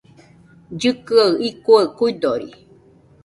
[0.73, 2.49] Llɨkɨaɨ icuaɨ kuidori